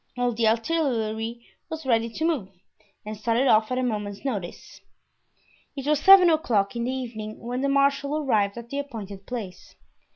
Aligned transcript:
All 0.17 0.31
the 0.31 0.47
artillery 0.47 1.45
was 1.69 1.85
ready 1.85 2.09
to 2.09 2.25
move, 2.25 2.49
and 3.05 3.15
started 3.15 3.47
off 3.47 3.71
at 3.71 3.77
a 3.77 3.83
moment's 3.83 4.25
notice. 4.25 4.81
It 5.75 5.85
was 5.85 5.99
seven 5.99 6.31
o'clock 6.31 6.75
in 6.75 6.85
the 6.85 6.91
evening 6.91 7.37
when 7.39 7.61
the 7.61 7.69
marshal 7.69 8.17
arrived 8.17 8.57
at 8.57 8.69
the 8.71 8.79
appointed 8.79 9.27
place. 9.27 9.75